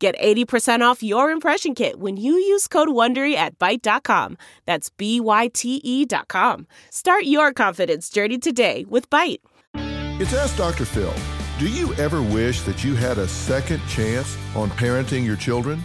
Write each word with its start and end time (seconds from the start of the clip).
Get 0.00 0.18
80% 0.18 0.80
off 0.80 1.02
your 1.02 1.30
impression 1.30 1.74
kit 1.74 2.00
when 2.00 2.16
you 2.16 2.32
use 2.32 2.66
code 2.66 2.88
WONDERY 2.88 3.34
at 3.34 3.58
Byte.com. 3.58 4.38
That's 4.64 4.88
B-Y-T-E 4.88 6.06
dot 6.06 6.28
com. 6.28 6.66
Start 6.88 7.24
your 7.24 7.52
confidence 7.52 8.08
journey 8.08 8.38
today 8.38 8.86
with 8.88 9.10
Byte. 9.10 9.40
It's 9.74 10.32
Ask 10.32 10.56
Dr. 10.56 10.86
Phil. 10.86 11.12
Do 11.58 11.68
you 11.68 11.92
ever 11.96 12.22
wish 12.22 12.62
that 12.62 12.82
you 12.82 12.94
had 12.94 13.18
a 13.18 13.28
second 13.28 13.82
chance 13.88 14.38
on 14.56 14.70
parenting 14.70 15.26
your 15.26 15.36
children? 15.36 15.82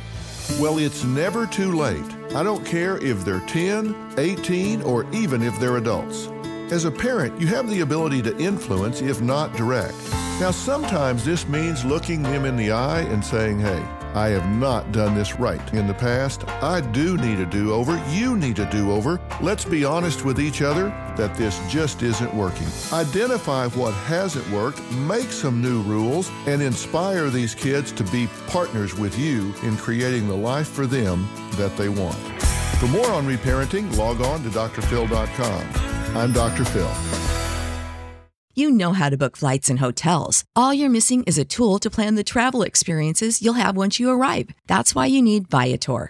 Well, 0.61 0.77
it's 0.77 1.03
never 1.03 1.45
too 1.45 1.73
late. 1.73 2.05
I 2.33 2.41
don't 2.41 2.65
care 2.65 2.97
if 3.03 3.25
they're 3.25 3.45
10, 3.47 4.13
18, 4.17 4.81
or 4.83 5.05
even 5.11 5.41
if 5.43 5.59
they're 5.59 5.75
adults. 5.75 6.29
As 6.71 6.85
a 6.85 6.91
parent, 6.91 7.39
you 7.39 7.45
have 7.47 7.69
the 7.69 7.81
ability 7.81 8.23
to 8.23 8.35
influence, 8.39 8.99
if 9.01 9.21
not 9.21 9.55
direct. 9.55 9.95
Now, 10.39 10.49
sometimes 10.49 11.23
this 11.23 11.47
means 11.47 11.85
looking 11.85 12.23
them 12.23 12.43
in 12.43 12.57
the 12.57 12.71
eye 12.71 13.01
and 13.01 13.23
saying, 13.23 13.59
hey, 13.59 13.83
I 14.15 14.29
have 14.29 14.49
not 14.49 14.91
done 14.91 15.13
this 15.13 15.39
right 15.39 15.73
in 15.73 15.85
the 15.85 15.93
past. 15.93 16.43
I 16.63 16.81
do 16.81 17.17
need 17.17 17.39
a 17.39 17.45
do 17.45 17.71
over. 17.71 18.03
You 18.09 18.35
need 18.35 18.57
a 18.57 18.69
do 18.71 18.91
over. 18.91 19.21
Let's 19.41 19.63
be 19.63 19.85
honest 19.85 20.25
with 20.25 20.39
each 20.39 20.63
other 20.63 20.85
that 21.17 21.35
this 21.35 21.59
just 21.69 22.01
isn't 22.01 22.33
working. 22.33 22.67
Identify 22.91 23.67
what 23.69 23.93
hasn't 23.93 24.49
worked, 24.49 24.81
make 24.93 25.31
some 25.31 25.61
new 25.61 25.81
rules, 25.83 26.31
and 26.47 26.63
inspire 26.63 27.29
these 27.29 27.53
kids 27.53 27.91
to 27.91 28.03
be 28.05 28.27
partners 28.47 28.95
with 28.95 29.19
you 29.19 29.53
in 29.61 29.77
creating 29.77 30.27
the 30.27 30.35
life 30.35 30.69
for 30.69 30.87
them 30.87 31.29
that 31.57 31.77
they 31.77 31.89
want. 31.89 32.17
For 32.79 32.87
more 32.87 33.11
on 33.11 33.25
reparenting, 33.25 33.95
log 33.97 34.21
on 34.21 34.43
to 34.43 34.49
drphil.com. 34.49 36.15
I'm 36.15 36.31
Dr. 36.31 36.65
Phil. 36.65 36.91
You 38.57 38.71
know 38.71 38.93
how 38.93 39.09
to 39.09 39.17
book 39.17 39.35
flights 39.35 39.69
and 39.69 39.79
hotels. 39.79 40.45
All 40.55 40.73
you're 40.73 40.89
missing 40.89 41.23
is 41.23 41.37
a 41.37 41.43
tool 41.43 41.77
to 41.79 41.89
plan 41.89 42.15
the 42.15 42.23
travel 42.23 42.61
experiences 42.61 43.41
you'll 43.41 43.55
have 43.55 43.75
once 43.75 43.99
you 43.99 44.09
arrive. 44.09 44.49
That's 44.67 44.95
why 44.95 45.07
you 45.07 45.21
need 45.21 45.49
Viator. 45.49 46.09